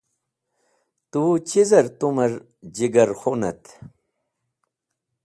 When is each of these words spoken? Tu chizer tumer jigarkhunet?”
Tu 1.11 1.23
chizer 1.47 1.85
tumer 1.99 2.31
jigarkhunet?” 2.75 3.61